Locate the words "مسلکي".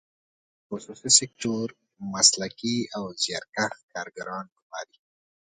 2.13-2.77